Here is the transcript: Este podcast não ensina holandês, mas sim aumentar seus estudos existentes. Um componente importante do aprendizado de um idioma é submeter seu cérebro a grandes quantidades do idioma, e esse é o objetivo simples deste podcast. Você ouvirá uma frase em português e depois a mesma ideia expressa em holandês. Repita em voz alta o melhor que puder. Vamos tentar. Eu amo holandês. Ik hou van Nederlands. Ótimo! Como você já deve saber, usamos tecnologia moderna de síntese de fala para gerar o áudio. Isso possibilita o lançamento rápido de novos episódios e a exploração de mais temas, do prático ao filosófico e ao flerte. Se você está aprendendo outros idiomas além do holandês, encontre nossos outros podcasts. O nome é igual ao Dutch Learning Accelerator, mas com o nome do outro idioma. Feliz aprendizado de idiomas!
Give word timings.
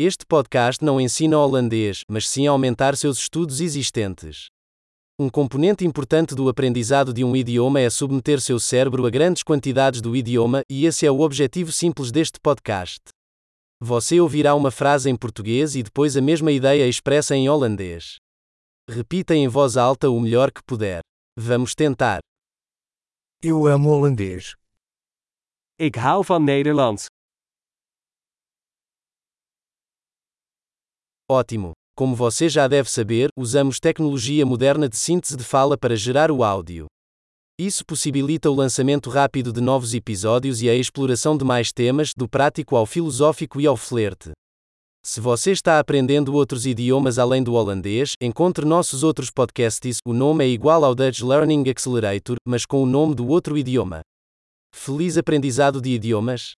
Este 0.00 0.24
podcast 0.24 0.84
não 0.84 1.00
ensina 1.00 1.36
holandês, 1.36 2.04
mas 2.08 2.28
sim 2.28 2.46
aumentar 2.46 2.96
seus 2.96 3.18
estudos 3.18 3.60
existentes. 3.60 4.46
Um 5.18 5.28
componente 5.28 5.84
importante 5.84 6.36
do 6.36 6.48
aprendizado 6.48 7.12
de 7.12 7.24
um 7.24 7.34
idioma 7.34 7.80
é 7.80 7.90
submeter 7.90 8.40
seu 8.40 8.60
cérebro 8.60 9.04
a 9.04 9.10
grandes 9.10 9.42
quantidades 9.42 10.00
do 10.00 10.14
idioma, 10.14 10.62
e 10.70 10.86
esse 10.86 11.04
é 11.04 11.10
o 11.10 11.18
objetivo 11.18 11.72
simples 11.72 12.12
deste 12.12 12.38
podcast. 12.38 13.00
Você 13.80 14.20
ouvirá 14.20 14.54
uma 14.54 14.70
frase 14.70 15.10
em 15.10 15.16
português 15.16 15.74
e 15.74 15.82
depois 15.82 16.16
a 16.16 16.20
mesma 16.20 16.52
ideia 16.52 16.86
expressa 16.86 17.34
em 17.34 17.48
holandês. 17.48 18.18
Repita 18.88 19.34
em 19.34 19.48
voz 19.48 19.76
alta 19.76 20.08
o 20.08 20.20
melhor 20.20 20.52
que 20.52 20.62
puder. 20.62 21.00
Vamos 21.36 21.74
tentar. 21.74 22.20
Eu 23.42 23.66
amo 23.66 23.90
holandês. 23.90 24.54
Ik 25.76 25.98
hou 25.98 26.22
van 26.22 26.44
Nederlands. 26.44 27.08
Ótimo! 31.30 31.72
Como 31.94 32.16
você 32.16 32.48
já 32.48 32.66
deve 32.66 32.90
saber, 32.90 33.28
usamos 33.36 33.78
tecnologia 33.78 34.46
moderna 34.46 34.88
de 34.88 34.96
síntese 34.96 35.36
de 35.36 35.44
fala 35.44 35.76
para 35.76 35.94
gerar 35.94 36.30
o 36.30 36.42
áudio. 36.42 36.86
Isso 37.60 37.84
possibilita 37.84 38.50
o 38.50 38.54
lançamento 38.54 39.10
rápido 39.10 39.52
de 39.52 39.60
novos 39.60 39.92
episódios 39.92 40.62
e 40.62 40.70
a 40.70 40.74
exploração 40.74 41.36
de 41.36 41.44
mais 41.44 41.70
temas, 41.70 42.12
do 42.16 42.26
prático 42.26 42.76
ao 42.76 42.86
filosófico 42.86 43.60
e 43.60 43.66
ao 43.66 43.76
flerte. 43.76 44.30
Se 45.04 45.20
você 45.20 45.52
está 45.52 45.78
aprendendo 45.78 46.32
outros 46.32 46.64
idiomas 46.64 47.18
além 47.18 47.42
do 47.42 47.52
holandês, 47.52 48.12
encontre 48.22 48.64
nossos 48.64 49.02
outros 49.02 49.30
podcasts. 49.30 49.98
O 50.06 50.14
nome 50.14 50.44
é 50.44 50.48
igual 50.48 50.82
ao 50.82 50.94
Dutch 50.94 51.20
Learning 51.20 51.68
Accelerator, 51.68 52.36
mas 52.46 52.64
com 52.64 52.82
o 52.82 52.86
nome 52.86 53.14
do 53.14 53.26
outro 53.28 53.58
idioma. 53.58 54.00
Feliz 54.74 55.18
aprendizado 55.18 55.78
de 55.78 55.90
idiomas! 55.90 56.52